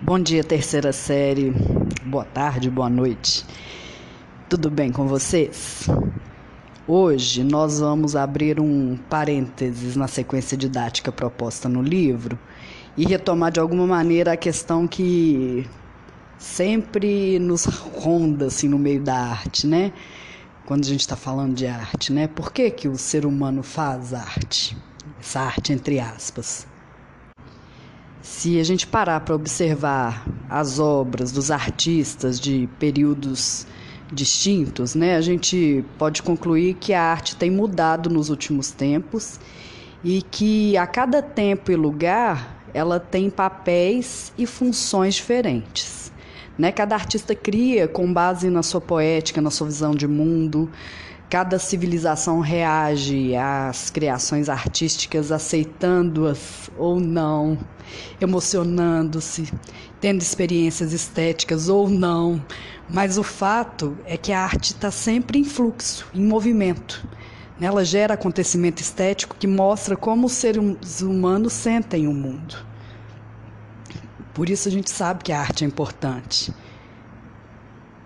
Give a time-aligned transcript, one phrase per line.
[0.00, 1.52] Bom dia, terceira série.
[2.06, 3.44] Boa tarde, boa noite.
[4.48, 5.88] Tudo bem com vocês?
[6.86, 12.38] Hoje nós vamos abrir um parênteses na sequência didática proposta no livro
[12.96, 15.68] e retomar de alguma maneira a questão que
[16.38, 19.92] sempre nos ronda assim no meio da arte, né?
[20.64, 22.28] Quando a gente está falando de arte, né?
[22.28, 24.76] Por que, que o ser humano faz arte?
[25.18, 26.68] Essa arte entre aspas.
[28.30, 33.66] Se a gente parar para observar as obras dos artistas de períodos
[34.12, 39.40] distintos, né, a gente pode concluir que a arte tem mudado nos últimos tempos
[40.04, 46.12] e que a cada tempo e lugar ela tem papéis e funções diferentes.
[46.56, 46.70] Né?
[46.70, 50.70] Cada artista cria com base na sua poética, na sua visão de mundo,
[51.30, 57.58] Cada civilização reage às criações artísticas aceitando-as ou não,
[58.18, 59.52] emocionando-se,
[60.00, 62.42] tendo experiências estéticas ou não.
[62.88, 67.06] Mas o fato é que a arte está sempre em fluxo, em movimento.
[67.60, 72.56] Ela gera acontecimento estético que mostra como os seres humanos sentem o mundo.
[74.32, 76.54] Por isso a gente sabe que a arte é importante.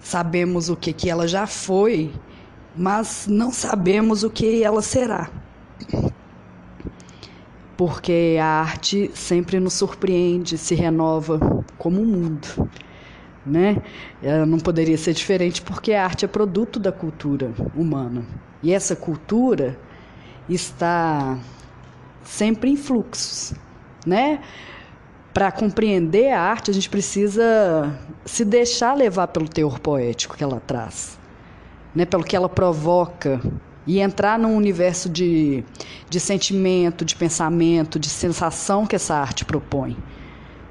[0.00, 2.12] Sabemos o que, que ela já foi
[2.76, 5.30] mas não sabemos o que ela será.
[7.76, 12.70] Porque a arte sempre nos surpreende, se renova como o mundo.
[13.44, 13.82] Né?
[14.22, 18.24] Ela não poderia ser diferente porque a arte é produto da cultura humana.
[18.62, 19.76] E essa cultura
[20.48, 21.38] está
[22.22, 23.52] sempre em fluxos,
[24.06, 24.40] né?
[25.34, 30.60] Para compreender a arte, a gente precisa se deixar levar pelo teor poético que ela
[30.60, 31.18] traz
[31.94, 33.40] né, pelo que ela provoca
[33.86, 35.64] e entrar num universo de,
[36.08, 39.96] de sentimento, de pensamento, de sensação que essa arte propõe.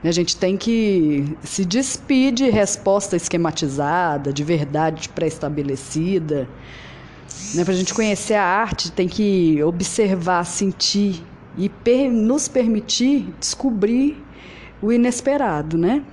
[0.03, 6.49] A gente tem que se despir de resposta esquematizada, de verdade pré-estabelecida.
[7.53, 7.63] Né?
[7.63, 11.23] Para a gente conhecer a arte, tem que observar, sentir
[11.55, 14.23] e per nos permitir descobrir
[14.81, 16.03] o inesperado, né?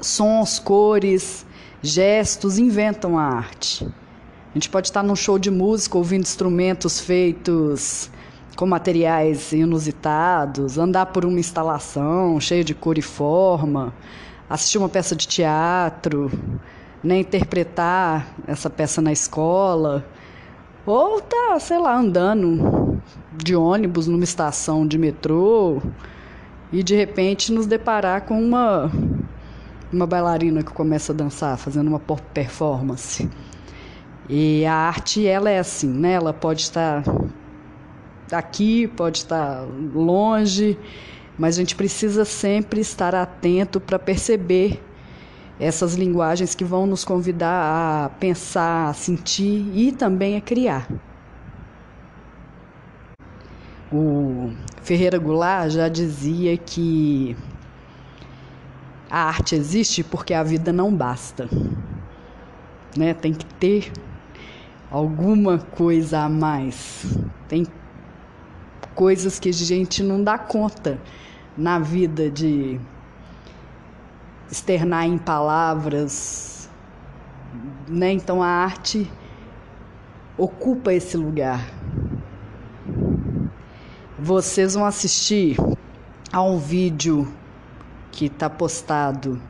[0.00, 1.46] Sons, cores,
[1.84, 3.84] gestos inventam a arte.
[3.84, 8.10] A gente pode estar num show de música ouvindo instrumentos feitos
[8.56, 13.92] com materiais inusitados, andar por uma instalação cheia de cor e forma,
[14.48, 16.30] assistir uma peça de teatro,
[17.02, 20.06] né, interpretar essa peça na escola,
[20.86, 23.02] ou tá, sei lá, andando
[23.32, 25.82] de ônibus numa estação de metrô
[26.72, 28.90] e de repente nos deparar com uma
[29.94, 33.28] uma bailarina que começa a dançar, fazendo uma performance.
[34.28, 36.12] E a arte, ela é assim, né?
[36.12, 37.02] Ela pode estar
[38.32, 40.78] aqui, pode estar longe,
[41.38, 44.82] mas a gente precisa sempre estar atento para perceber
[45.58, 50.88] essas linguagens que vão nos convidar a pensar, a sentir e também a criar.
[53.92, 57.36] O Ferreira Goulart já dizia que
[59.14, 61.48] a arte existe porque a vida não basta.
[62.96, 63.14] Né?
[63.14, 63.92] Tem que ter
[64.90, 67.06] alguma coisa a mais.
[67.46, 67.64] Tem
[68.92, 70.98] coisas que a gente não dá conta
[71.56, 72.80] na vida de
[74.50, 76.68] externar em palavras,
[77.86, 78.10] né?
[78.10, 79.08] Então a arte
[80.36, 81.64] ocupa esse lugar.
[84.18, 85.56] Vocês vão assistir
[86.32, 87.32] a um vídeo
[88.14, 89.42] que está postado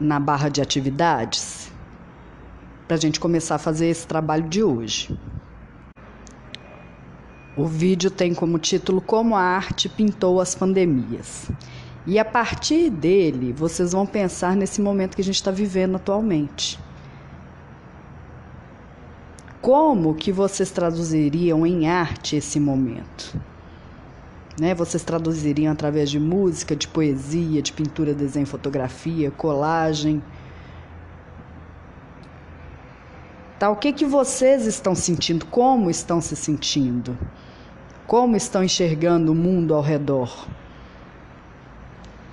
[0.00, 1.70] na barra de atividades
[2.88, 5.16] para a gente começar a fazer esse trabalho de hoje.
[7.56, 11.48] O vídeo tem como título Como a Arte Pintou as Pandemias.
[12.04, 16.76] E a partir dele, vocês vão pensar nesse momento que a gente está vivendo atualmente.
[19.60, 23.40] Como que vocês traduziriam em arte esse momento?
[24.60, 24.74] Né?
[24.74, 30.22] Vocês traduziriam através de música, de poesia, de pintura, desenho, fotografia, colagem.
[33.58, 35.46] Tá, o que, que vocês estão sentindo?
[35.46, 37.16] Como estão se sentindo?
[38.06, 40.46] Como estão enxergando o mundo ao redor?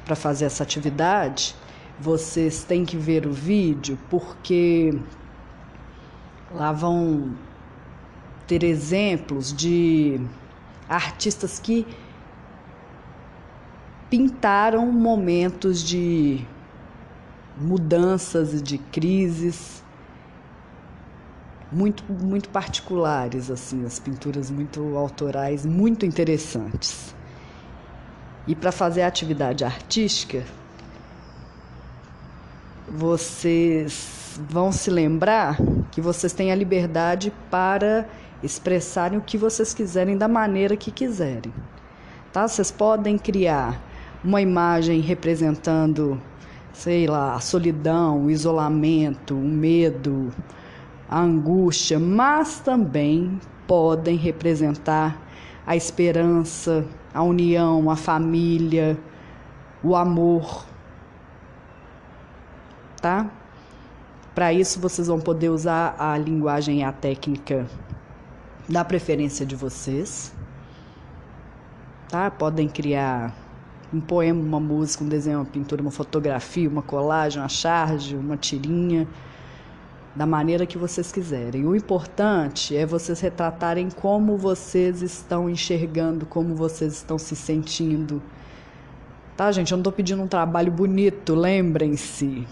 [0.03, 1.55] Para fazer essa atividade,
[1.99, 4.97] vocês têm que ver o vídeo porque
[6.51, 7.35] lá vão
[8.47, 10.19] ter exemplos de
[10.89, 11.85] artistas que
[14.09, 16.45] pintaram momentos de
[17.57, 19.83] mudanças e de crises
[21.71, 27.13] muito muito particulares assim as pinturas muito autorais muito interessantes
[28.47, 30.43] E para fazer a atividade artística,
[32.87, 35.55] vocês vão se lembrar
[35.91, 38.09] que vocês têm a liberdade para
[38.41, 41.53] expressarem o que vocês quiserem da maneira que quiserem.
[42.33, 42.47] Tá?
[42.47, 43.79] Vocês podem criar
[44.23, 46.21] uma imagem representando,
[46.73, 50.31] sei lá, a solidão, o isolamento, o medo,
[51.09, 55.17] a angústia, mas também podem representar
[55.65, 58.97] a esperança, a união, a família,
[59.83, 60.65] o amor.
[63.01, 63.29] Tá?
[64.35, 67.67] Para isso vocês vão poder usar a linguagem e a técnica
[68.67, 70.33] da preferência de vocês.
[72.09, 72.29] Tá?
[72.29, 73.33] Podem criar
[73.93, 78.37] um poema, uma música, um desenho, uma pintura, uma fotografia, uma colagem, uma charge, uma
[78.37, 79.07] tirinha,
[80.15, 81.65] da maneira que vocês quiserem.
[81.65, 88.21] O importante é vocês retratarem como vocês estão enxergando, como vocês estão se sentindo.
[89.35, 89.71] Tá, gente?
[89.71, 92.45] Eu não estou pedindo um trabalho bonito, lembrem-se.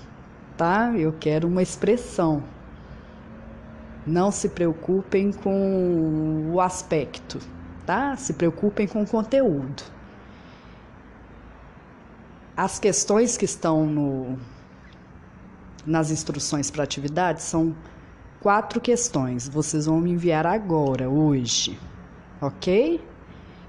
[0.56, 0.94] Tá?
[0.96, 2.44] Eu quero uma expressão.
[4.06, 7.40] Não se preocupem com o aspecto,
[7.86, 8.16] tá?
[8.16, 9.97] Se preocupem com o conteúdo.
[12.58, 14.36] As questões que estão no,
[15.86, 17.76] nas instruções para atividade são
[18.40, 19.48] quatro questões.
[19.48, 21.80] Vocês vão me enviar agora, hoje,
[22.42, 23.00] ok?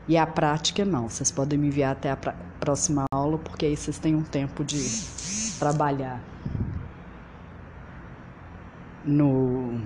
[0.08, 1.06] E a prática não.
[1.06, 2.16] Vocês podem me enviar até a
[2.58, 4.78] próxima aula, porque aí vocês têm um tempo de
[5.58, 6.24] trabalhar
[9.04, 9.82] no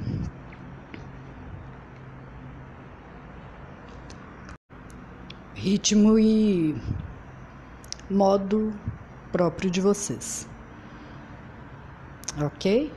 [5.57, 6.77] ritmo e
[8.13, 8.73] modo
[9.31, 10.49] próprio de vocês.
[12.41, 12.93] Ok?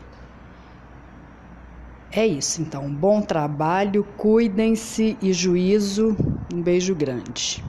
[2.11, 2.89] É isso, então.
[2.93, 6.15] Bom trabalho, cuidem-se e juízo.
[6.53, 7.63] Um beijo grande.